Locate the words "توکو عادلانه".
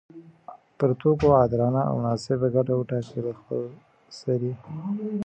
1.01-1.81